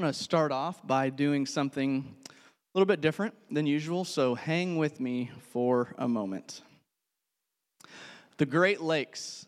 [0.00, 2.32] want to start off by doing something a
[2.72, 6.62] little bit different than usual, so hang with me for a moment.
[8.36, 9.44] The Great Lakes,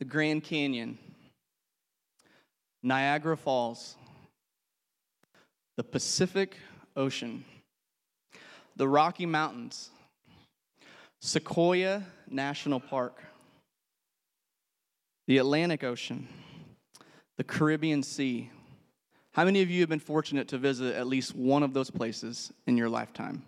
[0.00, 0.98] the Grand Canyon,
[2.82, 3.94] Niagara Falls,
[5.76, 6.56] the Pacific
[6.96, 7.44] Ocean,
[8.74, 9.90] the Rocky Mountains,
[11.22, 13.22] Sequoia National Park,
[15.28, 16.26] the Atlantic Ocean,
[17.36, 18.50] the Caribbean Sea.
[19.32, 22.52] How many of you have been fortunate to visit at least one of those places
[22.66, 23.44] in your lifetime?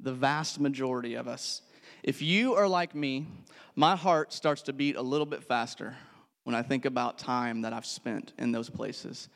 [0.00, 1.62] The vast majority of us.
[2.02, 3.26] If you are like me,
[3.74, 5.96] my heart starts to beat a little bit faster
[6.44, 9.28] when I think about time that I've spent in those places.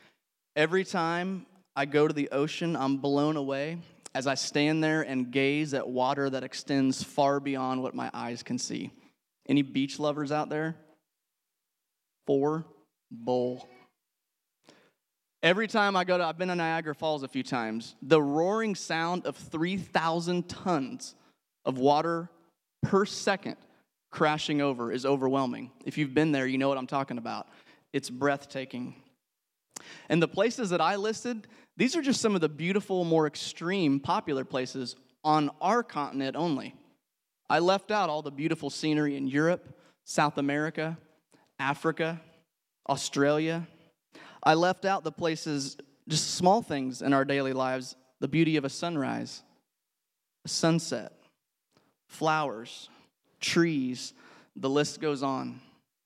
[0.55, 3.79] Every time I go to the ocean, I'm blown away
[4.15, 8.43] as I stand there and gaze at water that extends far beyond what my eyes
[8.43, 8.91] can see.
[9.49, 10.77] Any beach lovers out there?
[12.27, 12.67] Four
[13.11, 13.69] bowl
[15.43, 18.75] Every time I go to, I've been to Niagara Falls a few times, the roaring
[18.75, 21.15] sound of 3,000 tons
[21.65, 22.29] of water
[22.83, 23.57] per second
[24.11, 25.71] crashing over is overwhelming.
[25.85, 27.47] If you've been there, you know what I'm talking about.
[27.93, 28.95] It's breathtaking.
[30.09, 34.01] And the places that I listed, these are just some of the beautiful, more extreme,
[34.01, 36.75] popular places on our continent only.
[37.49, 40.99] I left out all the beautiful scenery in Europe, South America,
[41.59, 42.21] Africa,
[42.89, 43.67] Australia,
[44.43, 45.77] I left out the places,
[46.09, 49.43] just small things in our daily lives the beauty of a sunrise,
[50.45, 51.13] a sunset,
[52.09, 52.89] flowers,
[53.41, 54.13] trees,
[54.57, 55.61] the list goes on.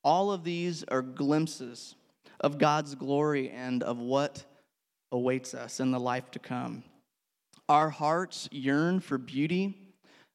[0.04, 1.94] All of these are glimpses
[2.40, 4.44] of God's glory and of what
[5.10, 6.82] awaits us in the life to come.
[7.68, 9.78] Our hearts yearn for beauty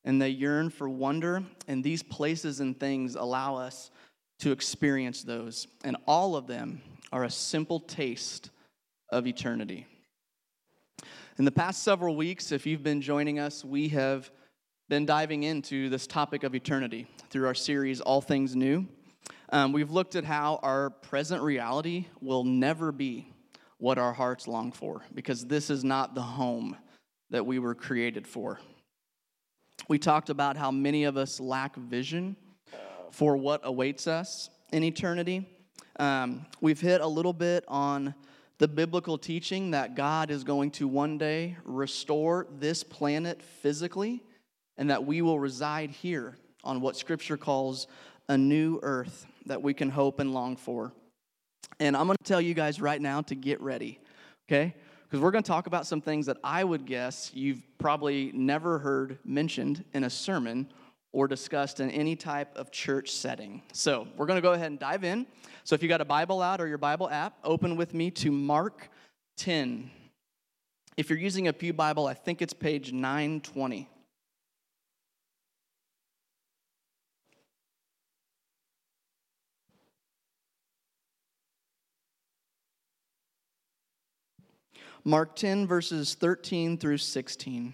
[0.04, 3.92] and they yearn for wonder, and these places and things allow us
[4.40, 5.68] to experience those.
[5.84, 8.50] And all of them are a simple taste
[9.10, 9.86] of eternity.
[11.38, 14.32] In the past several weeks, if you've been joining us, we have
[14.90, 18.88] been diving into this topic of eternity through our series, All Things New.
[19.50, 23.32] Um, we've looked at how our present reality will never be
[23.78, 26.76] what our hearts long for, because this is not the home
[27.30, 28.60] that we were created for.
[29.88, 32.36] We talked about how many of us lack vision
[33.12, 35.48] for what awaits us in eternity.
[35.98, 38.14] Um, we've hit a little bit on
[38.60, 44.24] the biblical teaching that God is going to one day restore this planet physically
[44.78, 47.88] and that we will reside here on what Scripture calls
[48.30, 50.92] a new earth that we can hope and long for.
[51.80, 54.00] And I'm going to tell you guys right now to get ready,
[54.48, 54.76] okay?
[55.04, 58.80] Because we're going to talk about some things that I would guess you've probably never
[58.80, 60.68] heard mentioned in a sermon
[61.18, 63.64] or discussed in any type of church setting.
[63.74, 65.26] So we're going to go ahead and dive in.
[65.64, 68.32] So if you got a Bible out or your Bible app, open with me to
[68.32, 68.92] Mark
[69.38, 69.90] 10.
[70.96, 73.90] If you're using a Pew Bible, I think it's page 920.
[85.04, 87.74] Mark 10, verses 13 through 16.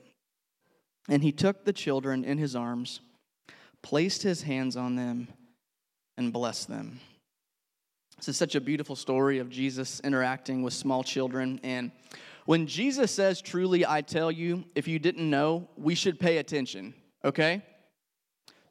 [1.09, 3.01] And he took the children in his arms,
[3.81, 5.27] placed his hands on them,
[6.17, 6.99] and blessed them.
[8.17, 11.59] This is such a beautiful story of Jesus interacting with small children.
[11.63, 11.91] And
[12.45, 16.93] when Jesus says, Truly, I tell you, if you didn't know, we should pay attention,
[17.25, 17.63] okay?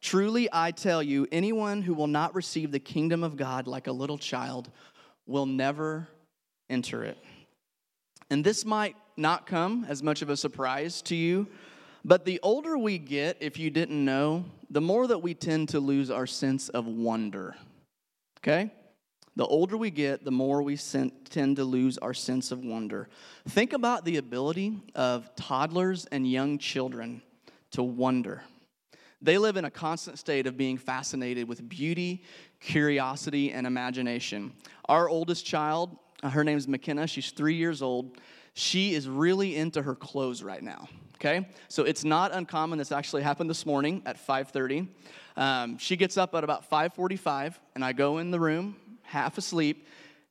[0.00, 3.92] Truly, I tell you, anyone who will not receive the kingdom of God like a
[3.92, 4.70] little child
[5.26, 6.08] will never
[6.68, 7.18] enter it.
[8.30, 11.48] And this might not come as much of a surprise to you
[12.04, 15.80] but the older we get, if you didn't know, the more that we tend to
[15.80, 17.56] lose our sense of wonder.
[18.38, 18.72] Okay?
[19.36, 23.08] The older we get, the more we tend to lose our sense of wonder.
[23.48, 27.22] Think about the ability of toddlers and young children
[27.72, 28.42] to wonder.
[29.22, 32.24] They live in a constant state of being fascinated with beauty,
[32.58, 34.52] curiosity, and imagination.
[34.86, 38.18] Our oldest child, her name is McKenna, she's three years old.
[38.54, 43.22] She is really into her clothes right now okay so it's not uncommon this actually
[43.22, 44.88] happened this morning at 5.30
[45.36, 49.86] um, she gets up at about 5.45 and i go in the room half asleep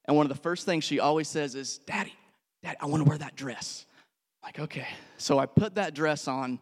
[0.09, 2.15] And one of the first things she always says is, Daddy,
[2.63, 3.85] Daddy, I want to wear that dress.
[4.41, 4.87] I'm like, okay.
[5.17, 6.59] So I put that dress on,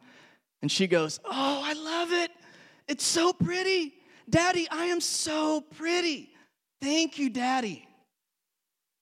[0.61, 2.31] and she goes, Oh, I love it.
[2.89, 3.93] It's so pretty.
[4.29, 6.29] Daddy, I am so pretty.
[6.81, 7.86] Thank you, Daddy.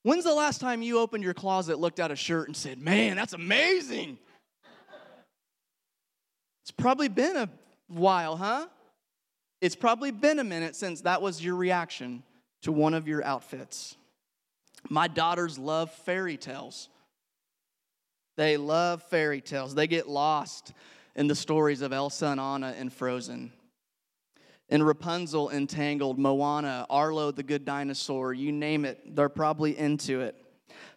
[0.06, 3.16] When's the last time you opened your closet, looked at a shirt, and said, Man,
[3.16, 4.20] that's amazing?
[6.62, 7.50] It's probably been a
[7.88, 8.68] while, huh?
[9.62, 12.22] It's probably been a minute since that was your reaction
[12.62, 13.98] to one of your outfits.
[14.92, 16.88] My daughters love fairy tales.
[18.38, 19.74] They love fairy tales.
[19.74, 20.74] They get lost
[21.16, 23.52] in the stories of Elsa and Anna and Frozen.
[24.70, 30.36] In Rapunzel Entangled, Moana, Arlo the Good Dinosaur, you name it, they're probably into it.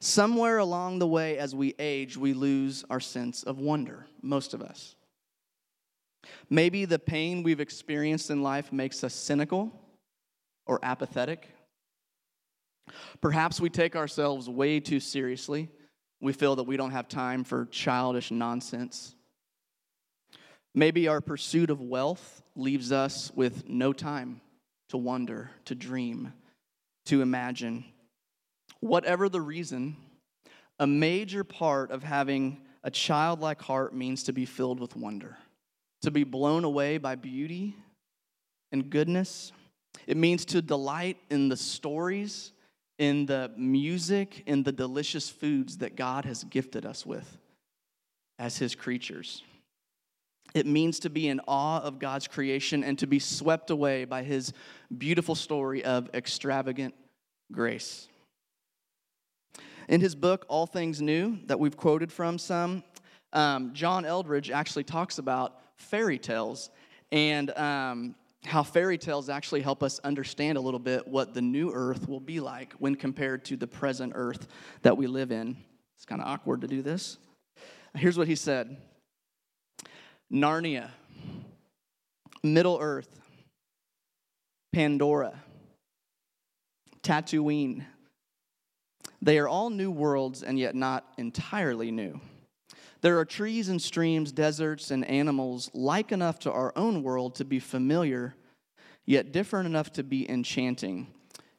[0.00, 4.62] Somewhere along the way, as we age, we lose our sense of wonder, most of
[4.62, 4.96] us.
[6.48, 9.72] Maybe the pain we've experienced in life makes us cynical
[10.66, 11.48] or apathetic.
[13.20, 15.68] Perhaps we take ourselves way too seriously.
[16.20, 19.14] We feel that we don't have time for childish nonsense.
[20.74, 24.40] Maybe our pursuit of wealth leaves us with no time
[24.90, 26.32] to wonder, to dream,
[27.06, 27.84] to imagine.
[28.80, 29.96] Whatever the reason,
[30.78, 35.36] a major part of having a childlike heart means to be filled with wonder,
[36.02, 37.76] to be blown away by beauty
[38.72, 39.52] and goodness.
[40.06, 42.52] It means to delight in the stories,
[42.98, 47.38] in the music, in the delicious foods that God has gifted us with
[48.38, 49.42] as His creatures.
[50.54, 54.22] It means to be in awe of God's creation and to be swept away by
[54.22, 54.52] his
[54.96, 56.94] beautiful story of extravagant
[57.52, 58.08] grace.
[59.88, 62.82] In his book, All Things New, that we've quoted from some,
[63.32, 66.70] um, John Eldredge actually talks about fairy tales
[67.12, 71.70] and um, how fairy tales actually help us understand a little bit what the new
[71.72, 74.48] earth will be like when compared to the present earth
[74.82, 75.56] that we live in.
[75.96, 77.18] It's kind of awkward to do this.
[77.94, 78.76] Here's what he said
[80.32, 80.90] Narnia,
[82.42, 83.20] Middle Earth,
[84.72, 85.34] Pandora,
[87.02, 87.84] Tatooine.
[89.22, 92.20] They are all new worlds and yet not entirely new.
[93.00, 97.44] There are trees and streams, deserts and animals like enough to our own world to
[97.44, 98.34] be familiar,
[99.06, 101.06] yet different enough to be enchanting.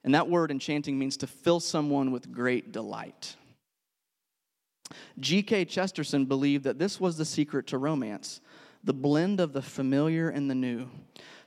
[0.03, 3.35] And that word enchanting means to fill someone with great delight.
[5.19, 5.65] G.K.
[5.65, 8.41] Chesterton believed that this was the secret to romance
[8.83, 10.87] the blend of the familiar and the new,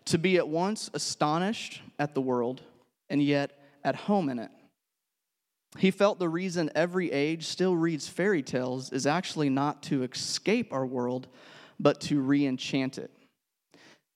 [0.07, 2.63] to be at once astonished at the world
[3.09, 4.51] and yet at home in it.
[5.79, 10.73] He felt the reason every age still reads fairy tales is actually not to escape
[10.73, 11.29] our world,
[11.81, 13.11] but to re enchant it.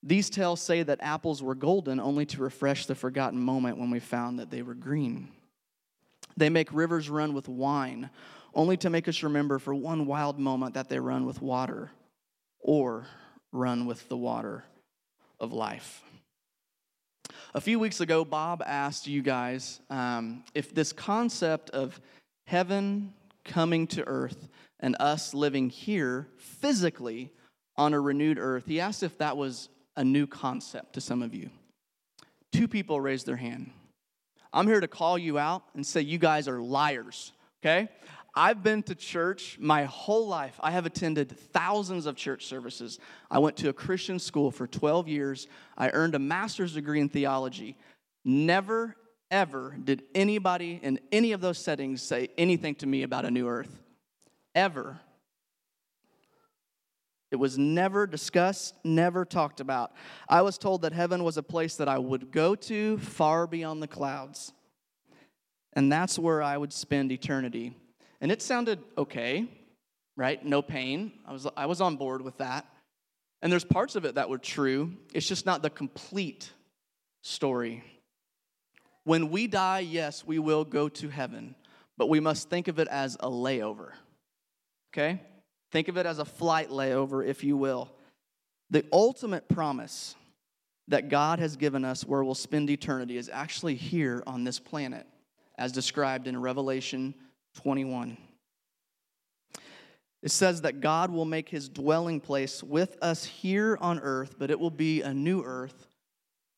[0.03, 3.99] These tales say that apples were golden only to refresh the forgotten moment when we
[3.99, 5.31] found that they were green.
[6.37, 8.11] They make rivers run with wine
[8.55, 11.91] only to make us remember for one wild moment that they run with water
[12.61, 13.07] or
[13.53, 14.65] run with the water
[15.41, 16.03] of life.
[17.55, 22.01] A few weeks ago, Bob asked you guys um, if this concept of
[22.47, 23.15] heaven
[23.45, 24.49] coming to earth
[24.81, 27.33] and us living here physically
[27.77, 31.35] on a renewed earth, he asked if that was a new concept to some of
[31.35, 31.51] you.
[32.53, 33.71] Two people raised their hand.
[34.53, 37.33] I'm here to call you out and say you guys are liars,
[37.63, 37.89] okay?
[38.39, 40.61] I've been to church my whole life.
[40.63, 42.99] I have attended thousands of church services.
[43.31, 45.47] I went to a Christian school for 12 years.
[45.79, 47.79] I earned a master's degree in theology.
[48.27, 48.95] Never,
[49.31, 53.49] ever did anybody in any of those settings say anything to me about a new
[53.49, 53.83] earth.
[54.55, 55.01] Ever.
[57.31, 59.93] It was never discussed, never talked about.
[60.29, 63.83] I was told that heaven was a place that I would go to far beyond
[63.83, 64.53] the clouds.
[65.73, 67.75] And that's where I would spend eternity.
[68.21, 69.47] And it sounded okay,
[70.17, 70.45] right?
[70.45, 71.13] No pain.
[71.27, 72.67] I was, I was on board with that.
[73.43, 76.51] And there's parts of it that were true, it's just not the complete
[77.23, 77.85] story.
[79.05, 81.55] When we die, yes, we will go to heaven,
[81.97, 83.93] but we must think of it as a layover.
[84.93, 85.21] Okay?
[85.71, 87.93] Think of it as a flight layover, if you will.
[88.71, 90.17] The ultimate promise
[90.89, 95.07] that God has given us where we'll spend eternity is actually here on this planet,
[95.59, 97.15] as described in Revelation
[97.57, 98.17] 21.
[100.23, 104.51] It says that God will make his dwelling place with us here on earth, but
[104.51, 105.87] it will be a new earth,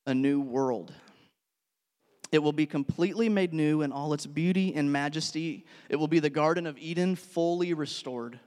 [0.07, 0.93] a new world.
[2.31, 5.64] It will be completely made new in all its beauty and majesty.
[5.88, 8.38] It will be the Garden of Eden fully restored.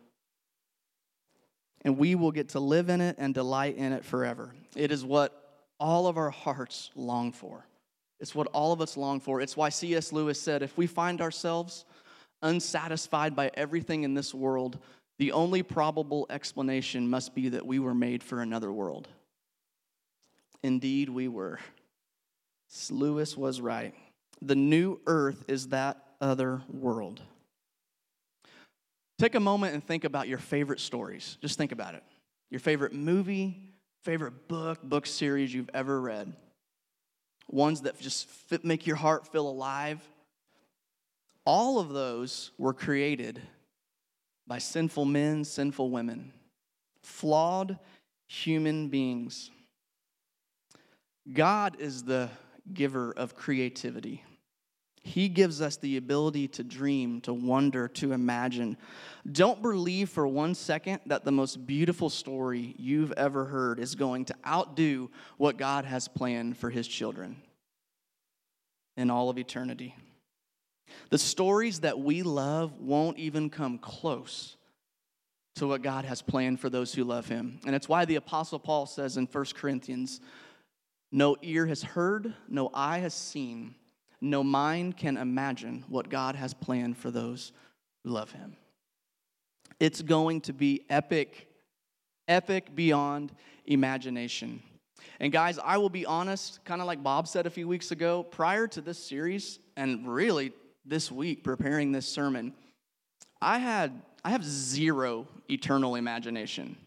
[1.83, 4.53] And we will get to live in it and delight in it forever.
[4.75, 7.65] It is what all of our hearts long for.
[8.19, 9.41] It's what all of us long for.
[9.41, 10.13] It's why C.S.
[10.13, 11.85] Lewis said if we find ourselves
[12.41, 14.79] unsatisfied by everything in this world,
[15.19, 19.07] the only probable explanation must be that we were made for another world.
[20.63, 21.59] Indeed, we were.
[22.89, 23.93] Lewis was right.
[24.41, 27.21] The new earth is that other world.
[29.19, 31.37] Take a moment and think about your favorite stories.
[31.41, 32.03] Just think about it.
[32.49, 33.55] Your favorite movie,
[34.03, 36.33] favorite book, book series you've ever read.
[37.47, 40.01] Ones that just fit, make your heart feel alive.
[41.45, 43.41] All of those were created
[44.47, 46.33] by sinful men, sinful women,
[47.01, 47.79] flawed
[48.27, 49.49] human beings.
[51.31, 52.29] God is the
[52.73, 54.23] giver of creativity.
[55.03, 58.77] He gives us the ability to dream, to wonder, to imagine.
[59.31, 64.25] Don't believe for one second that the most beautiful story you've ever heard is going
[64.25, 67.37] to outdo what God has planned for His children
[68.95, 69.95] in all of eternity.
[71.09, 74.55] The stories that we love won't even come close
[75.55, 77.59] to what God has planned for those who love Him.
[77.65, 80.21] And it's why the Apostle Paul says in 1 Corinthians
[81.11, 83.75] no ear has heard, no eye has seen
[84.21, 87.51] no mind can imagine what God has planned for those
[88.03, 88.55] who love Him.
[89.79, 91.47] It's going to be epic,
[92.27, 93.31] epic beyond
[93.65, 94.61] imagination.
[95.19, 98.21] And guys, I will be honest, kind of like Bob said a few weeks ago,
[98.21, 100.53] prior to this series, and really
[100.85, 102.53] this week preparing this sermon,
[103.41, 106.77] I had I have zero eternal imagination.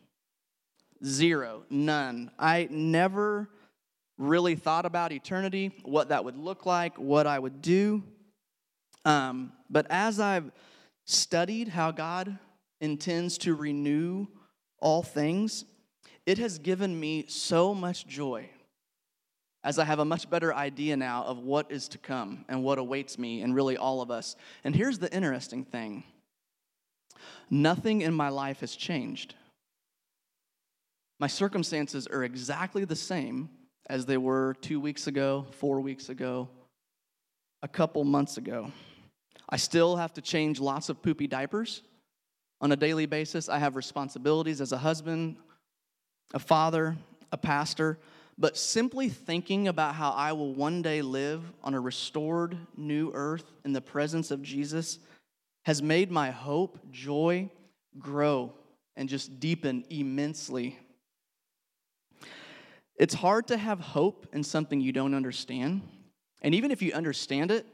[1.04, 2.30] Zero, none.
[2.38, 3.48] I never
[4.16, 8.02] really thought about eternity, what that would look like, what I would do.
[9.04, 10.52] Um, but as I've
[11.04, 12.38] studied how God
[12.80, 14.26] intends to renew
[14.78, 15.64] all things,
[16.24, 18.48] it has given me so much joy
[19.64, 22.78] as I have a much better idea now of what is to come and what
[22.78, 24.36] awaits me and really all of us.
[24.62, 26.04] And here's the interesting thing
[27.50, 29.34] nothing in my life has changed.
[31.18, 33.48] My circumstances are exactly the same
[33.88, 36.48] as they were two weeks ago, four weeks ago,
[37.62, 38.70] a couple months ago.
[39.48, 41.82] I still have to change lots of poopy diapers
[42.60, 43.48] on a daily basis.
[43.48, 45.36] I have responsibilities as a husband,
[46.34, 46.96] a father,
[47.32, 47.98] a pastor.
[48.36, 53.44] But simply thinking about how I will one day live on a restored new earth
[53.64, 54.98] in the presence of Jesus
[55.64, 57.48] has made my hope, joy,
[57.98, 58.52] grow
[58.96, 60.78] and just deepen immensely
[62.96, 65.82] it's hard to have hope in something you don't understand.
[66.42, 67.66] And even if you understand it,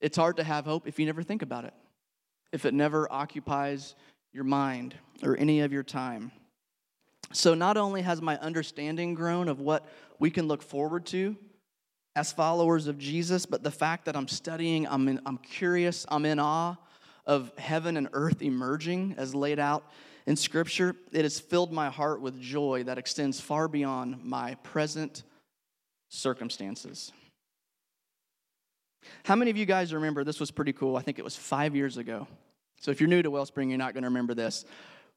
[0.00, 1.74] it's hard to have hope if you never think about it,
[2.52, 3.94] if it never occupies
[4.32, 6.30] your mind or any of your time.
[7.32, 9.86] So, not only has my understanding grown of what
[10.18, 11.36] we can look forward to
[12.16, 16.24] as followers of Jesus, but the fact that I'm studying, I'm, in, I'm curious, I'm
[16.24, 16.76] in awe
[17.26, 19.84] of heaven and earth emerging as laid out
[20.26, 25.22] in Scripture, it has filled my heart with joy that extends far beyond my present
[26.08, 27.12] circumstances.
[29.24, 30.96] How many of you guys remember this was pretty cool?
[30.96, 32.26] I think it was five years ago.
[32.80, 34.64] So if you're new to Wellspring, you're not going to remember this.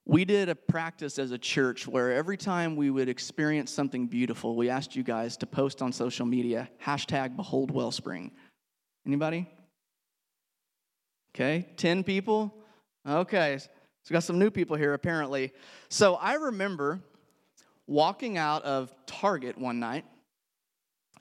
[0.09, 4.55] We did a practice as a church where every time we would experience something beautiful,
[4.55, 8.31] we asked you guys to post on social media hashtag Behold Wellspring.
[9.05, 9.49] Anybody?
[11.35, 12.55] Okay, 10 people?
[13.05, 13.67] Okay, so
[14.09, 15.51] we got some new people here apparently.
[15.89, 17.01] So I remember
[17.85, 20.05] walking out of Target one night,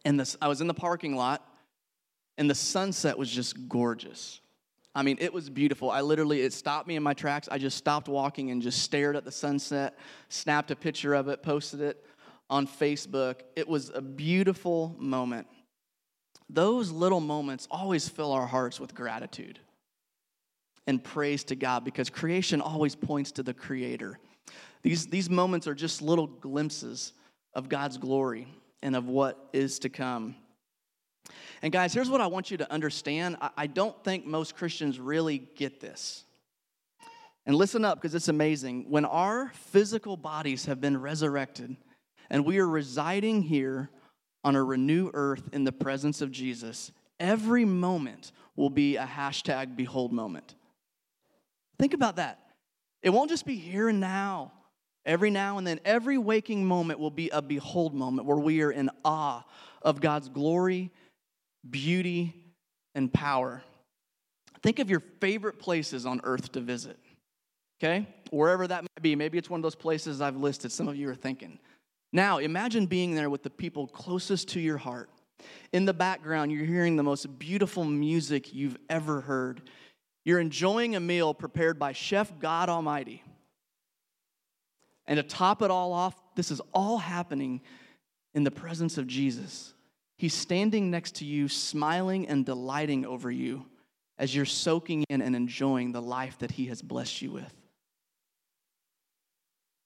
[0.05, 1.45] and this, I was in the parking lot,
[2.39, 4.41] and the sunset was just gorgeous.
[4.97, 5.91] I mean, it was beautiful.
[5.91, 7.51] I literally, it stopped me in my tracks.
[7.53, 9.99] I just stopped walking and just stared at the sunset,
[10.31, 12.03] snapped a picture of it, posted it
[12.49, 13.43] on Facebook.
[13.57, 15.49] It was a beautiful moment.
[16.49, 19.59] Those little moments always fill our hearts with gratitude
[20.87, 24.19] and praise to God because creation always points to the Creator.
[24.81, 27.13] These, these moments are just little glimpses
[27.53, 28.49] of God's glory
[28.83, 30.37] and of what is to come.
[31.63, 33.37] And guys, here's what I want you to understand.
[33.57, 36.25] I, don't think most Christians really get this.
[37.47, 38.91] And listen up because it's amazing.
[38.91, 41.77] When our physical bodies have been resurrected
[42.29, 43.91] and we are residing here
[44.45, 49.77] on a renewed earth in the presence of Jesus, every moment will be a hashtag
[49.77, 50.55] behold moment.
[51.79, 52.41] Think about that.
[53.03, 54.53] It won't just be here and now.
[55.05, 58.73] Every now and then, every waking moment will be a behold moment where we are
[58.73, 59.45] in awe
[59.81, 60.91] of God's glory,
[61.71, 62.35] beauty,
[62.95, 63.63] and power.
[64.63, 66.99] Think of your favorite places on earth to visit,
[67.79, 68.07] okay?
[68.31, 69.15] Wherever that might be.
[69.15, 71.59] Maybe it's one of those places I've listed, some of you are thinking.
[72.13, 75.11] Now, imagine being there with the people closest to your heart,
[75.73, 79.63] In the background, you're hearing the most beautiful music you've ever heard.
[80.25, 83.23] You're enjoying a meal prepared by Chef God Almighty.
[85.07, 87.61] And to top it all off, this is all happening
[88.35, 89.73] in the presence of Jesus.
[90.19, 93.67] He's standing next to you, smiling and delighting over you
[94.19, 97.55] as you're soaking in and enjoying the life that He has blessed you with.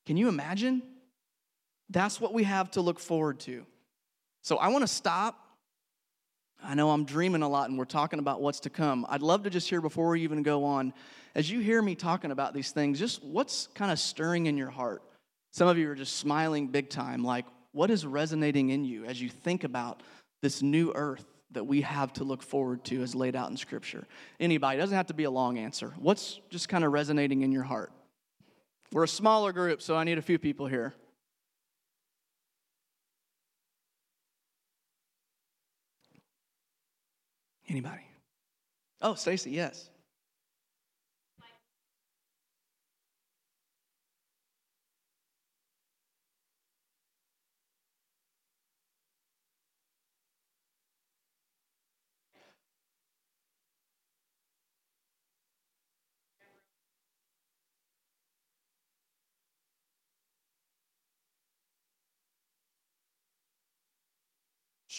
[0.07, 0.83] Can you imagine?
[1.89, 3.67] That's what we have to look forward to.
[4.43, 5.37] So I want to stop.
[6.63, 9.07] I know I'm dreaming a lot and we're talking about what's to come.
[9.09, 10.93] I'd love to just hear before we even go on,
[11.35, 14.71] as you hear me talking about these things, just what's kind of stirring in your
[14.71, 15.03] heart?
[15.53, 19.23] Some of you are just smiling big time, like, what is resonating in you as
[19.23, 20.03] you think about
[20.43, 24.07] this new earth that we have to look forward to as laid out in Scripture?
[24.39, 25.93] Anybody, doesn't have to be a long answer.
[25.99, 27.93] What's just kind of resonating in your heart?
[28.93, 30.95] We're a smaller group, so I need a few people here.
[37.69, 38.03] Anybody?
[39.01, 39.91] Oh, Stacy, yes.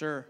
[0.01, 0.25] Sure.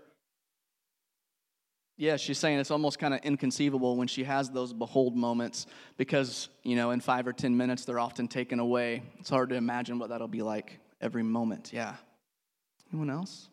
[1.96, 6.50] Yeah, she's saying it's almost kind of inconceivable when she has those behold moments because,
[6.64, 9.02] you know, in five or 10 minutes, they're often taken away.
[9.18, 11.72] It's hard to imagine what that'll be like every moment.
[11.72, 11.96] Yeah.
[12.92, 13.48] Anyone else?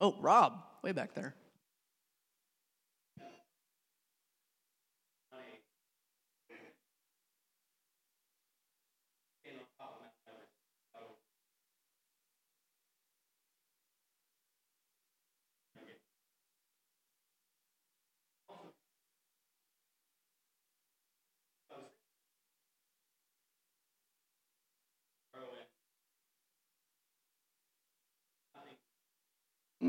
[0.00, 1.34] Oh, Rob, way back there.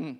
[0.00, 0.16] Mm.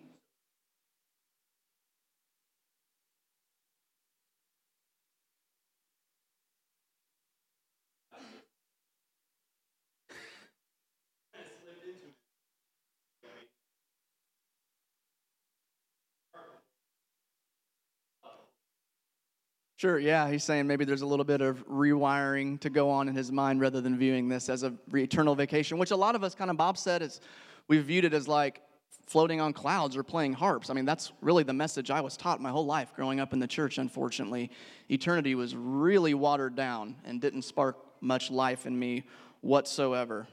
[19.76, 23.14] Sure, yeah, he's saying maybe there's a little bit of rewiring to go on in
[23.14, 26.34] his mind rather than viewing this as a eternal vacation, which a lot of us,
[26.34, 27.22] kind of Bob said, is
[27.66, 28.60] we've viewed it as like
[29.06, 30.70] floating on clouds or playing harps.
[30.70, 33.40] I mean, that's really the message I was taught my whole life growing up in
[33.40, 34.50] the church, unfortunately.
[34.88, 39.04] Eternity was really watered down and didn't spark much life in me
[39.40, 40.28] whatsoever.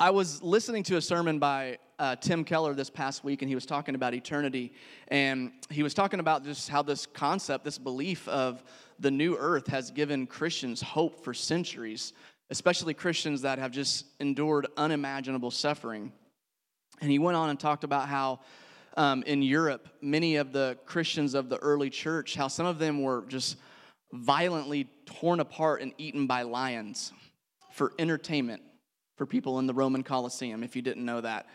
[0.00, 3.54] I was listening to a sermon by uh, Tim Keller this past week, and he
[3.54, 4.72] was talking about eternity.
[5.08, 8.64] And he was talking about just how this concept, this belief of
[8.98, 12.12] the new earth, has given Christians hope for centuries,
[12.50, 16.10] especially Christians that have just endured unimaginable suffering.
[17.00, 18.40] And he went on and talked about how
[18.96, 23.02] um, in Europe, many of the Christians of the early church, how some of them
[23.02, 23.56] were just
[24.12, 27.12] violently torn apart and eaten by lions
[27.72, 28.62] for entertainment
[29.16, 31.46] for people in the Roman Colosseum, if you didn't know that.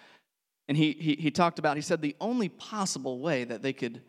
[0.68, 4.02] And he, he, he talked about, he said, the only possible way that they could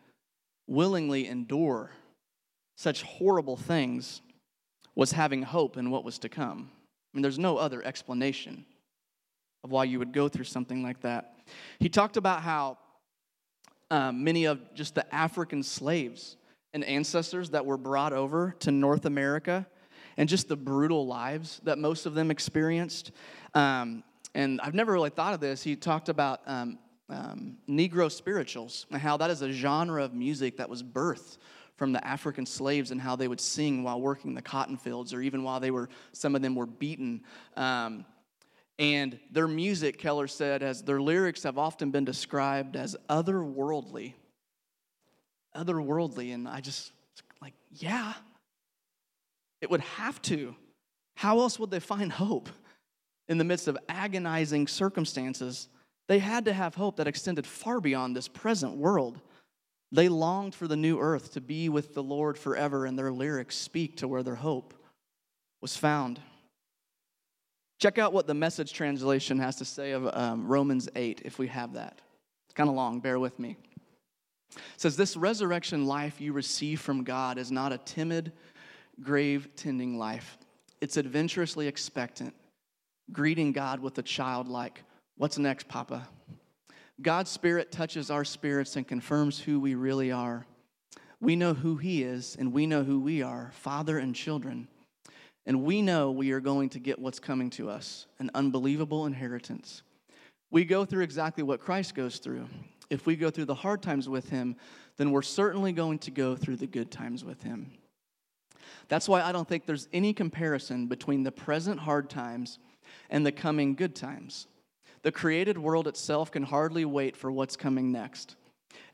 [0.67, 1.91] willingly endure
[2.77, 4.21] such horrible things
[4.95, 6.69] was having hope in what was to come.
[6.71, 8.65] I mean, there's no other explanation
[9.63, 11.35] of why you would go through something like that.
[11.79, 12.77] He talked about how
[13.89, 16.37] um, many of just the African slaves
[16.73, 19.67] and ancestors that were brought over to North America
[20.17, 23.11] and just the brutal lives that most of them experienced.
[23.53, 25.61] Um, and I've never really thought of this.
[25.61, 30.57] He talked about um, um, Negro spirituals and how that is a genre of music
[30.57, 31.37] that was birthed
[31.75, 35.21] from the African slaves and how they would sing while working the cotton fields or
[35.21, 37.23] even while they were, some of them were beaten.
[37.57, 38.05] Um,
[38.79, 44.13] and their music, Keller said, as their lyrics have often been described as otherworldly.
[45.55, 46.33] Otherworldly.
[46.33, 46.91] And I just,
[47.41, 48.13] like, yeah,
[49.61, 50.55] it would have to.
[51.15, 52.49] How else would they find hope
[53.27, 55.67] in the midst of agonizing circumstances?
[56.07, 59.21] They had to have hope that extended far beyond this present world.
[59.91, 63.57] They longed for the new earth to be with the Lord forever, and their lyrics
[63.57, 64.73] speak to where their hope
[65.61, 66.19] was found.
[67.81, 71.47] Check out what the message translation has to say of um, Romans 8, if we
[71.47, 71.99] have that.
[72.45, 73.57] It's kind of long, bear with me.
[74.51, 78.33] It says, This resurrection life you receive from God is not a timid,
[79.01, 80.37] grave tending life,
[80.79, 82.35] it's adventurously expectant,
[83.11, 84.83] greeting God with a childlike,
[85.17, 86.07] What's next, Papa?
[87.01, 90.45] God's Spirit touches our spirits and confirms who we really are.
[91.19, 94.67] We know who He is, and we know who we are, Father and children.
[95.45, 99.81] And we know we are going to get what's coming to us an unbelievable inheritance.
[100.51, 102.47] We go through exactly what Christ goes through.
[102.89, 104.55] If we go through the hard times with Him,
[104.97, 107.71] then we're certainly going to go through the good times with Him.
[108.89, 112.59] That's why I don't think there's any comparison between the present hard times
[113.09, 114.47] and the coming good times.
[115.03, 118.35] The created world itself can hardly wait for what's coming next.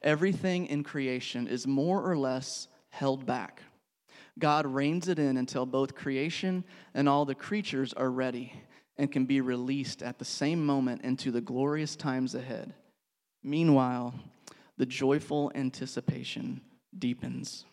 [0.01, 3.63] Everything in creation is more or less held back.
[4.39, 8.53] God reins it in until both creation and all the creatures are ready
[8.97, 12.73] and can be released at the same moment into the glorious times ahead.
[13.43, 14.13] Meanwhile,
[14.77, 16.61] the joyful anticipation
[16.97, 17.65] deepens.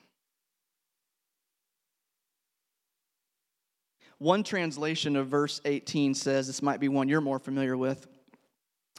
[4.19, 8.07] One translation of verse 18 says, this might be one you're more familiar with.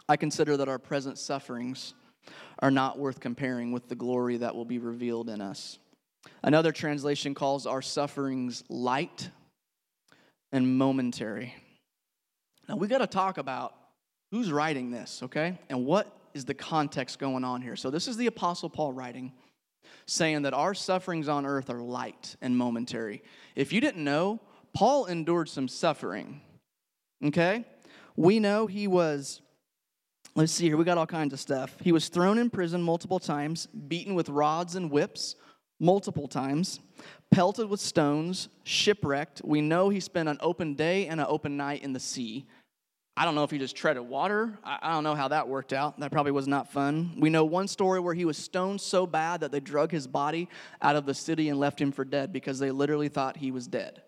[0.08, 1.93] I consider that our present sufferings
[2.60, 5.80] are not worth comparing with the glory that will be revealed in us.
[6.43, 9.29] Another translation calls our sufferings light
[10.51, 11.53] and momentary.
[12.69, 13.75] Now, we got to talk about
[14.31, 15.59] who's writing this, okay?
[15.69, 17.75] And what is the context going on here?
[17.75, 19.33] So, this is the Apostle Paul writing,
[20.05, 23.23] saying that our sufferings on earth are light and momentary.
[23.55, 24.39] If you didn't know,
[24.73, 26.41] Paul endured some suffering,
[27.23, 27.65] okay?
[28.15, 29.41] We know he was
[30.38, 30.75] Let's see here.
[30.75, 31.77] We got all kinds of stuff.
[31.81, 35.38] He was thrown in prison multiple times, beaten with rods and whips
[35.79, 36.79] multiple times,
[37.31, 39.41] pelted with stones, shipwrecked.
[39.43, 42.45] We know he spent an open day and an open night in the sea.
[43.17, 44.57] I don't know if he just treaded water.
[44.63, 45.99] I don't know how that worked out.
[46.01, 47.15] That probably was not fun.
[47.17, 50.49] We know one story where he was stoned so bad that they drug his body
[50.81, 53.67] out of the city and left him for dead because they literally thought he was
[53.67, 54.01] dead.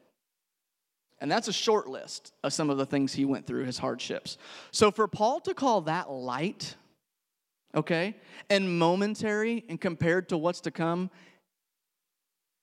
[1.20, 4.38] And that's a short list of some of the things he went through, his hardships.
[4.72, 6.76] So for Paul to call that light,
[7.74, 8.16] okay,
[8.50, 11.10] and momentary and compared to what's to come,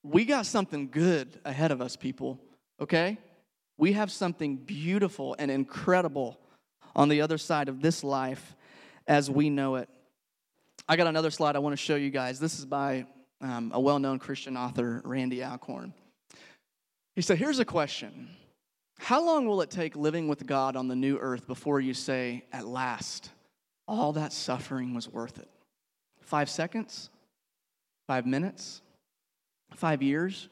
[0.05, 2.39] we got something good ahead of us, people,
[2.81, 3.19] okay?
[3.79, 6.39] We have something beautiful and incredible
[6.95, 8.55] on the other side of this life
[9.09, 9.89] as we know it.
[10.89, 12.39] I got another slide I want to show you guys.
[12.39, 13.07] This is by
[13.41, 15.95] um, a well known Christian author, Randy Alcorn.
[17.17, 18.29] He said, Here's a question
[18.99, 22.45] how long will it take living with God on the new earth before you say,
[22.53, 23.31] at last,
[23.89, 25.49] all that suffering was worth it?
[26.21, 27.11] Five seconds?
[28.07, 28.83] Five minutes?
[29.75, 30.49] Five years?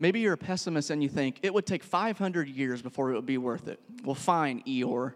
[0.00, 3.26] Maybe you're a pessimist and you think it would take 500 years before it would
[3.26, 3.80] be worth it.
[4.04, 5.14] Well, fine, Eeyore.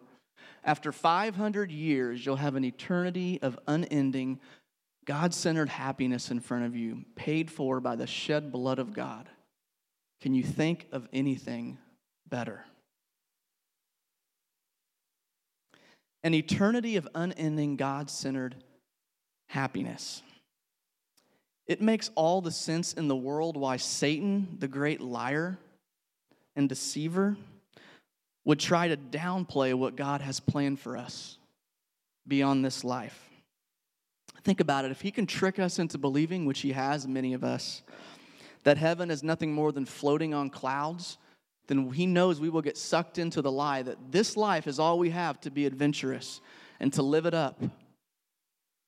[0.64, 4.40] After 500 years, you'll have an eternity of unending,
[5.04, 9.28] God centered happiness in front of you, paid for by the shed blood of God.
[10.20, 11.78] Can you think of anything
[12.32, 12.64] better.
[16.24, 18.56] An eternity of unending, God centered
[19.48, 20.22] happiness.
[21.66, 25.58] It makes all the sense in the world why Satan, the great liar
[26.56, 27.36] and deceiver,
[28.44, 31.38] would try to downplay what God has planned for us
[32.26, 33.28] beyond this life.
[34.42, 34.90] Think about it.
[34.90, 37.82] If he can trick us into believing, which he has, many of us,
[38.64, 41.18] that heaven is nothing more than floating on clouds
[41.66, 44.98] then he knows we will get sucked into the lie that this life is all
[44.98, 46.40] we have to be adventurous
[46.80, 47.62] and to live it up.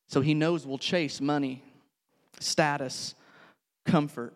[0.08, 1.62] So he knows we'll chase money,
[2.40, 3.14] status,
[3.86, 4.34] comfort,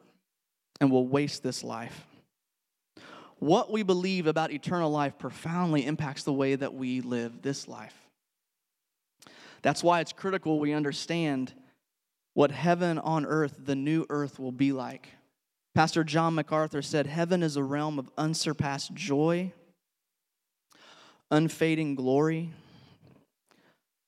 [0.80, 2.06] and we'll waste this life.
[3.38, 7.94] What we believe about eternal life profoundly impacts the way that we live this life.
[9.62, 11.52] That's why it's critical we understand
[12.34, 15.08] what heaven on earth, the new earth, will be like.
[15.74, 19.52] Pastor John MacArthur said, Heaven is a realm of unsurpassed joy,
[21.30, 22.50] unfading glory,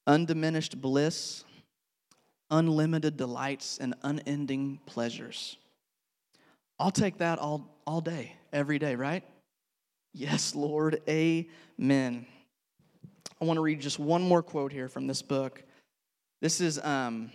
[0.06, 1.44] undiminished bliss,
[2.50, 5.56] unlimited delights, and unending pleasures.
[6.78, 9.22] I'll take that all, all day, every day, right?
[10.12, 11.00] Yes, Lord.
[11.08, 12.26] Amen.
[13.40, 15.62] I want to read just one more quote here from this book.
[16.40, 17.30] This is um,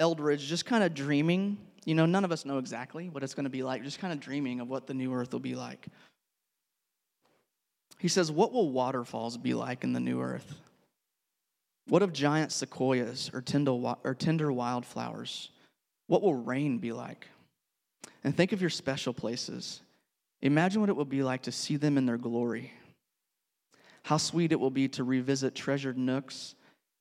[0.00, 1.58] Eldredge just kind of dreaming
[1.88, 4.12] you know, none of us know exactly what it's going to be like, just kind
[4.12, 5.86] of dreaming of what the new earth will be like.
[7.98, 10.54] He says, What will waterfalls be like in the new earth?
[11.88, 15.50] What of giant sequoias or tender, wildflowers?
[16.06, 17.28] What will rain be like?
[18.24, 19.80] And think of your special places.
[20.42, 22.72] Imagine what it will be like to see them in their glory.
[24.04, 26.54] How sweet it will be to revisit treasured nooks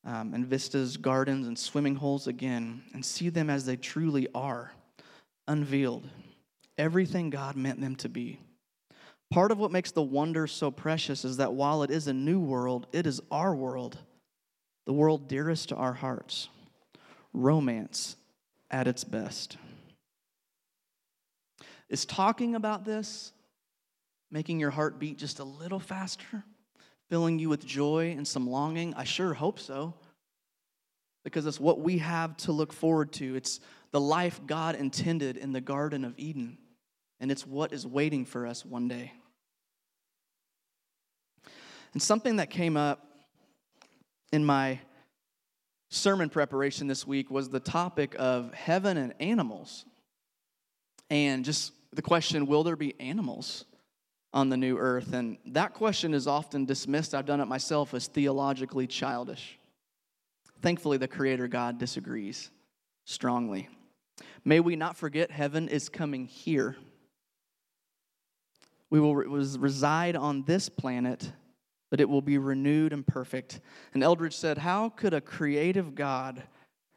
[0.06, 4.72] um, and vistas, gardens, and swimming holes again and see them as they truly are
[5.48, 6.08] unveiled,
[6.78, 8.40] everything God meant them to be.
[9.32, 12.40] Part of what makes the wonder so precious is that while it is a new
[12.40, 13.98] world, it is our world,
[14.88, 16.48] the world dearest to our hearts.
[17.34, 18.16] Romance
[18.72, 19.58] at its best.
[21.90, 23.34] Is talking about this
[24.32, 26.44] making your heart beat just a little faster?
[27.10, 28.94] Filling you with joy and some longing?
[28.96, 29.94] I sure hope so.
[31.26, 33.36] Because it's what we have to look forward to.
[33.36, 33.60] It's
[33.92, 36.58] the life God intended in the Garden of Eden,
[37.20, 39.12] and it's what is waiting for us one day.
[41.92, 43.07] And something that came up
[44.32, 44.80] in my
[45.90, 49.86] sermon preparation this week was the topic of heaven and animals.
[51.10, 53.66] And just the question will there be animals
[54.34, 55.14] on the new earth?
[55.14, 57.16] And that question is often dismissed.
[57.16, 59.58] I've done it myself as theologically childish.
[60.62, 62.50] Thankfully, the Creator God disagrees
[63.06, 63.70] strongly.
[64.44, 66.76] May we not forget heaven is coming here.
[68.90, 71.32] We will reside on this planet,
[71.90, 73.62] but it will be renewed and perfect.
[73.94, 76.44] And Eldredge said, How could a creative God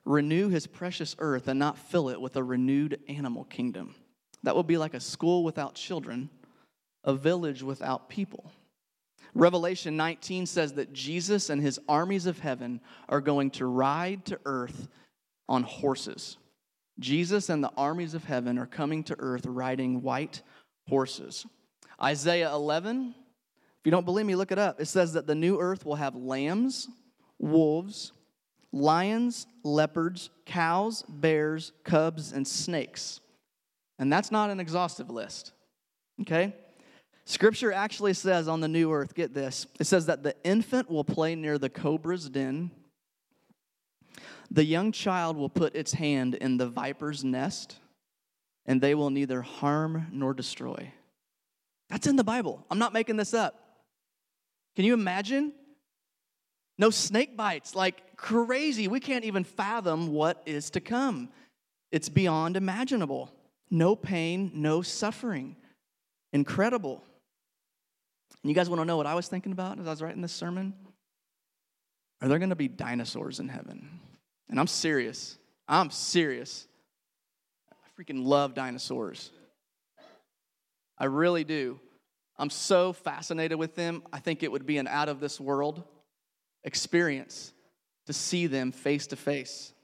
[0.04, 3.94] renew his precious earth and not fill it with a renewed animal kingdom?
[4.42, 6.30] That would be like a school without children,
[7.04, 8.50] a village without people.
[9.34, 14.40] Revelation 19 says that Jesus and his armies of heaven are going to ride to
[14.44, 14.88] earth
[15.48, 16.36] on horses.
[16.98, 20.42] Jesus and the armies of heaven are coming to earth riding white
[20.88, 21.46] horses.
[22.02, 23.14] Isaiah 11,
[23.80, 24.80] if you don't believe me, look it up.
[24.80, 26.88] It says that the new earth will have lambs,
[27.38, 28.12] wolves,
[28.72, 33.20] lions, leopards, cows, bears, cubs, and snakes.
[33.98, 35.52] And that's not an exhaustive list,
[36.22, 36.54] okay?
[37.24, 41.04] Scripture actually says on the new earth, get this, it says that the infant will
[41.04, 42.70] play near the cobra's den
[44.50, 47.76] the young child will put its hand in the viper's nest,
[48.66, 50.92] and they will neither harm nor destroy.
[51.88, 52.64] That's in the Bible.
[52.70, 53.69] I'm not making this up.
[54.76, 55.52] Can you imagine?
[56.78, 58.88] No snake bites, like crazy.
[58.88, 61.28] We can't even fathom what is to come.
[61.92, 63.30] It's beyond imaginable.
[63.70, 65.56] No pain, no suffering.
[66.32, 67.02] Incredible.
[68.42, 70.22] And you guys want to know what I was thinking about as I was writing
[70.22, 70.74] this sermon?
[72.22, 74.00] Are there going to be dinosaurs in heaven?
[74.48, 75.38] And I'm serious.
[75.68, 76.66] I'm serious.
[77.70, 79.30] I freaking love dinosaurs.
[80.98, 81.80] I really do.
[82.40, 84.02] I'm so fascinated with them.
[84.14, 85.84] I think it would be an out of this world
[86.64, 87.52] experience
[88.06, 89.74] to see them face to face.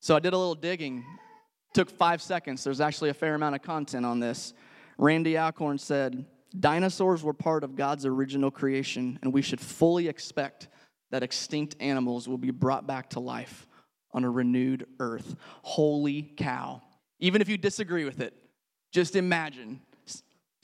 [0.00, 1.04] So I did a little digging.
[1.74, 2.64] Took five seconds.
[2.64, 4.54] There's actually a fair amount of content on this.
[4.96, 6.24] Randy Alcorn said,
[6.58, 10.68] Dinosaurs were part of God's original creation, and we should fully expect
[11.10, 13.66] that extinct animals will be brought back to life
[14.12, 15.36] on a renewed earth.
[15.62, 16.80] Holy cow.
[17.20, 18.34] Even if you disagree with it,
[18.92, 19.80] just imagine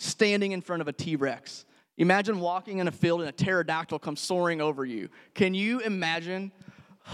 [0.00, 1.64] standing in front of a T Rex.
[1.98, 5.10] Imagine walking in a field and a pterodactyl comes soaring over you.
[5.34, 6.50] Can you imagine?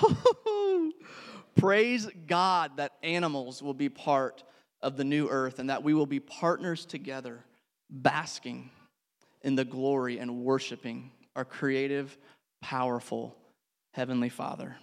[1.57, 4.45] Praise God that animals will be part
[4.83, 7.45] of the new earth and that we will be partners together,
[7.91, 8.71] basking
[9.43, 12.17] in the glory and worshiping our creative
[12.63, 13.37] powerful
[13.93, 14.77] Heavenly Father.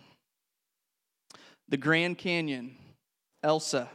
[1.69, 2.75] The Grand Canyon,
[3.41, 3.89] Elsa,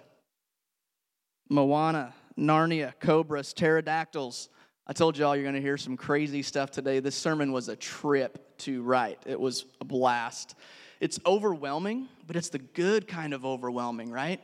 [1.51, 4.49] Moana, Narnia, cobras, pterodactyls.
[4.87, 7.01] I told y'all you're going to hear some crazy stuff today.
[7.01, 10.55] This sermon was a trip to write, it was a blast.
[11.01, 14.41] It's overwhelming, but it's the good kind of overwhelming, right?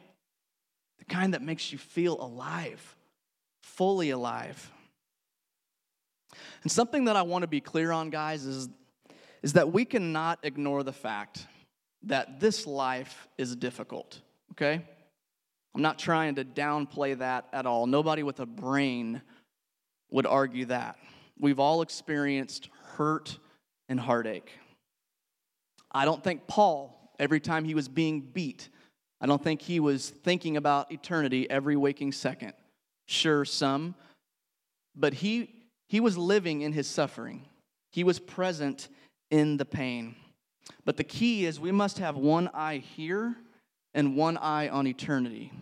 [0.98, 2.96] The kind that makes you feel alive,
[3.62, 4.70] fully alive.
[6.62, 8.68] And something that I want to be clear on, guys, is
[9.44, 11.46] is that we cannot ignore the fact
[12.02, 14.18] that this life is difficult,
[14.52, 14.80] okay?
[15.74, 17.86] I'm not trying to downplay that at all.
[17.86, 19.22] Nobody with a brain
[20.10, 20.96] would argue that.
[21.38, 23.38] We've all experienced hurt
[23.88, 24.52] and heartache.
[25.90, 28.68] I don't think Paul, every time he was being beat,
[29.20, 32.52] I don't think he was thinking about eternity every waking second.
[33.06, 33.94] Sure, some,
[34.94, 35.50] but he,
[35.88, 37.46] he was living in his suffering.
[37.90, 38.88] He was present
[39.30, 40.14] in the pain.
[40.84, 43.36] But the key is we must have one eye here
[43.94, 45.52] and one eye on eternity.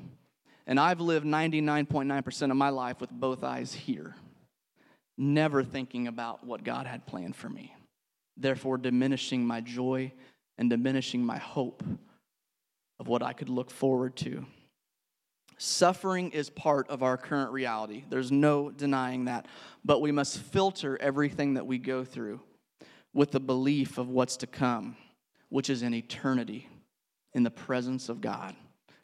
[0.67, 4.17] And I've lived 99.9% of my life with both eyes here,
[5.19, 7.75] never thinking about what God had planned for me,
[8.37, 10.13] therefore diminishing my joy
[10.57, 11.83] and diminishing my hope
[12.99, 14.47] of what I could look forward to.
[15.59, 18.05] Suffering is part of our current reality.
[18.09, 19.47] There's no denying that.
[19.85, 22.41] But we must filter everything that we go through
[23.13, 24.97] with the belief of what's to come,
[25.51, 26.69] which is an eternity
[27.35, 28.55] in the presence of God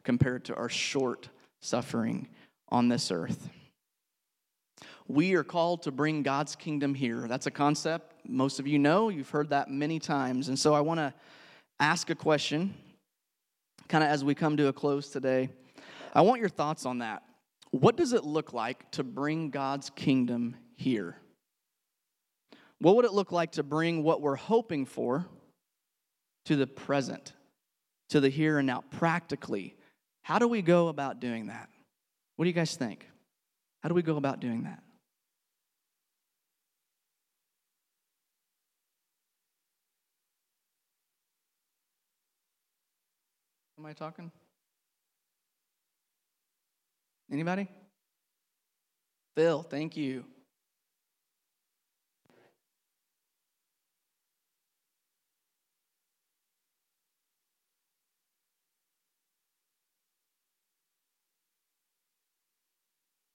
[0.04, 1.28] compared to our short
[1.60, 2.28] suffering
[2.68, 3.48] on this earth.
[5.06, 7.26] We are called to bring God's kingdom here.
[7.28, 9.08] That's a concept most of you know.
[9.08, 10.48] You've heard that many times.
[10.48, 11.14] And so I want to
[11.80, 12.74] ask a question,
[13.88, 15.48] kind of as we come to a close today.
[16.14, 17.22] I want your thoughts on that.
[17.70, 21.16] What does it look like to bring God's kingdom here?
[22.80, 25.26] What would it look like to bring what we're hoping for
[26.44, 27.32] to the present,
[28.08, 29.76] to the here and now, practically?
[30.22, 31.68] How do we go about doing that?
[32.36, 33.06] What do you guys think?
[33.82, 34.82] How do we go about doing that?
[43.78, 44.32] Am I talking?
[47.30, 47.68] Anybody?
[49.36, 50.24] Phil, thank you.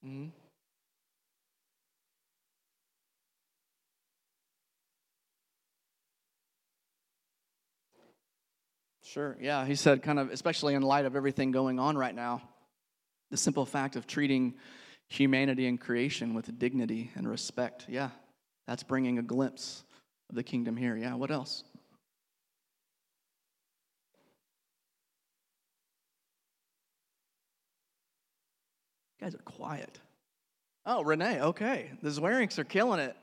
[0.06, 0.30] Mm-hmm.
[9.04, 9.38] Sure.
[9.39, 12.42] Yeah, he said, kind of, especially in light of everything going on right now,
[13.30, 14.56] the simple fact of treating
[15.08, 17.86] humanity and creation with dignity and respect.
[17.88, 18.10] Yeah,
[18.66, 19.84] that's bringing a glimpse
[20.30, 20.96] of the kingdom here.
[20.96, 21.63] Yeah, what else?
[29.12, 30.01] You guys are quiet.
[30.86, 31.91] Oh, Renee, okay.
[32.01, 33.15] The Zwering's are killing it.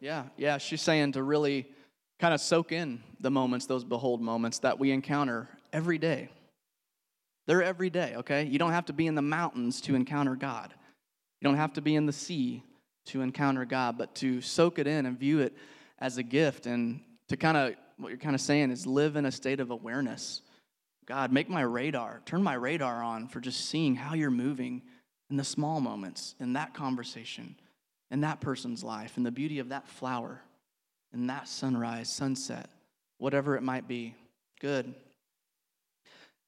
[0.00, 1.66] Yeah, yeah, she's saying to really
[2.18, 6.28] kind of soak in the moments, those behold moments that we encounter every day.
[7.46, 8.44] They're every day, okay?
[8.44, 10.74] You don't have to be in the mountains to encounter God.
[11.40, 12.62] You don't have to be in the sea
[13.06, 15.54] to encounter God, but to soak it in and view it
[15.98, 19.26] as a gift and to kind of, what you're kind of saying is live in
[19.26, 20.42] a state of awareness.
[21.06, 24.82] God, make my radar, turn my radar on for just seeing how you're moving
[25.30, 27.54] in the small moments, in that conversation,
[28.10, 30.40] in that person's life, and the beauty of that flower,
[31.12, 32.70] and that sunrise, sunset,
[33.18, 34.14] whatever it might be.
[34.60, 34.94] Good.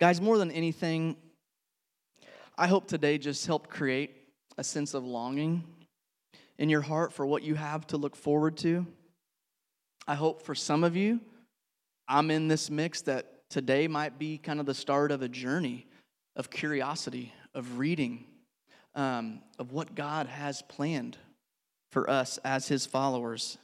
[0.01, 1.17] Guys, more than anything,
[2.57, 4.15] I hope today just helped create
[4.57, 5.65] a sense of longing
[6.59, 8.87] in your heart for what you have to look forward to.
[10.07, 11.21] I hope for some of you,
[12.09, 15.87] I'm in this mix that today might be kind of the start of a journey
[16.37, 18.25] of curiosity, of reading,
[18.95, 21.19] um, of what God has planned
[21.91, 23.59] for us as his followers.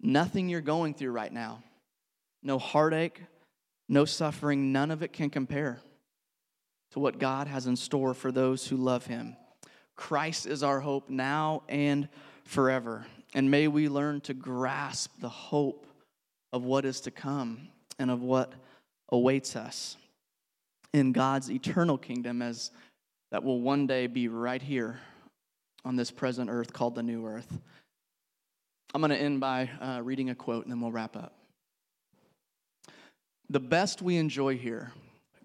[0.00, 1.62] Nothing you're going through right now,
[2.42, 3.22] no heartache,
[3.88, 5.80] no suffering, none of it can compare
[6.92, 9.36] to what God has in store for those who love him.
[9.96, 12.08] Christ is our hope now and
[12.44, 13.06] forever.
[13.34, 15.86] And may we learn to grasp the hope
[16.52, 18.52] of what is to come and of what
[19.10, 19.96] awaits us
[20.92, 22.70] in God's eternal kingdom as
[23.30, 25.00] that will one day be right here
[25.86, 27.60] on this present earth called the new earth.
[28.92, 31.32] I'm going to end by uh, reading a quote and then we'll wrap up.
[33.48, 34.90] The best we enjoy here,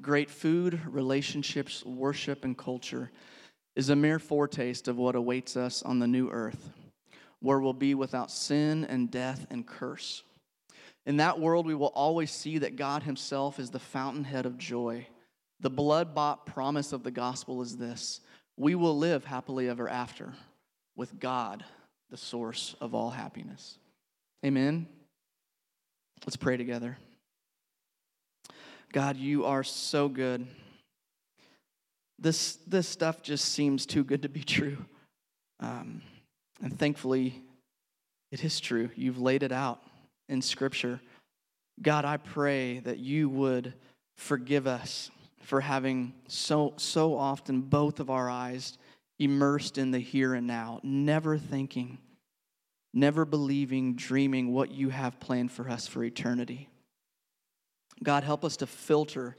[0.02, 3.12] great food, relationships, worship, and culture,
[3.76, 6.72] is a mere foretaste of what awaits us on the new earth,
[7.40, 10.24] where we'll be without sin and death and curse.
[11.06, 15.06] In that world, we will always see that God Himself is the fountainhead of joy.
[15.60, 18.22] The blood bought promise of the gospel is this
[18.62, 20.32] we will live happily ever after
[20.96, 21.66] with God,
[22.12, 23.80] the source of all happiness.
[24.46, 24.86] Amen.
[26.28, 27.00] Let's pray together.
[28.94, 30.46] God, you are so good.
[32.20, 34.78] This, this stuff just seems too good to be true.
[35.60, 36.04] Um,
[36.62, 37.42] and thankfully,
[38.32, 38.92] it is true.
[38.96, 39.82] You've laid it out
[40.30, 41.02] in Scripture.
[41.82, 43.74] God, I pray that you would
[44.18, 45.10] forgive us
[45.42, 48.78] for having so, so often both of our eyes
[49.20, 52.00] immersed in the here and now, never thinking,
[52.94, 56.70] never believing, dreaming what you have planned for us for eternity.
[58.04, 59.38] God, help us to filter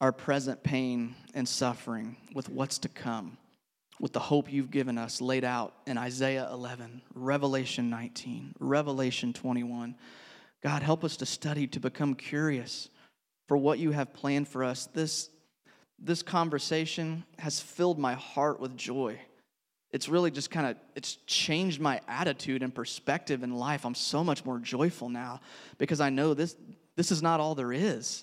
[0.00, 3.36] our present pain and suffering with what's to come,
[4.00, 9.94] with the hope you've given us laid out in Isaiah 11, Revelation 19, Revelation 21.
[10.62, 12.88] God, help us to study to become curious
[13.50, 14.88] for what you have planned for us.
[14.94, 15.28] This,
[15.98, 19.18] this conversation has filled my heart with joy.
[19.90, 23.84] It's really just kind of it's changed my attitude and perspective in life.
[23.84, 25.40] I'm so much more joyful now
[25.78, 26.54] because I know this
[26.94, 28.22] this is not all there is.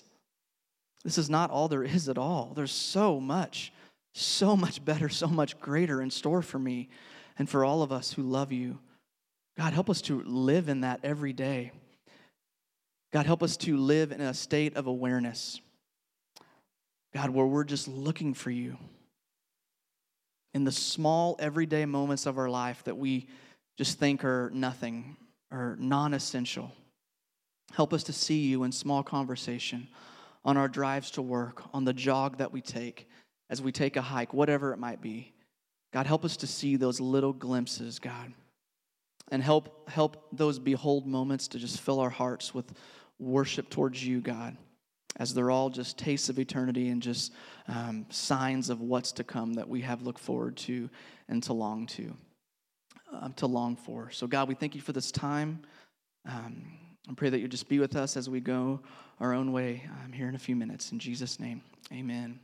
[1.04, 2.54] This is not all there is at all.
[2.56, 3.70] There's so much,
[4.14, 6.88] so much better, so much greater in store for me
[7.38, 8.78] and for all of us who love you.
[9.58, 11.72] God, help us to live in that every day.
[13.12, 15.60] God, help us to live in a state of awareness.
[17.14, 18.76] God, where we're just looking for you
[20.54, 23.26] in the small, everyday moments of our life that we
[23.76, 25.16] just think are nothing
[25.50, 26.72] or non essential.
[27.72, 29.88] Help us to see you in small conversation
[30.44, 33.08] on our drives to work, on the jog that we take,
[33.50, 35.32] as we take a hike, whatever it might be.
[35.92, 38.32] God, help us to see those little glimpses, God.
[39.30, 42.72] And help, help those behold moments to just fill our hearts with
[43.18, 44.56] worship towards you, God,
[45.16, 47.32] as they're all just tastes of eternity and just
[47.66, 50.88] um, signs of what's to come that we have looked forward to
[51.28, 52.16] and to long to,
[53.12, 54.10] um, to long for.
[54.10, 55.62] So, God, we thank you for this time.
[56.26, 56.64] Um,
[57.08, 58.80] I pray that you just be with us as we go
[59.20, 60.92] our own way um, here in a few minutes.
[60.92, 61.62] In Jesus' name,
[61.92, 62.38] amen.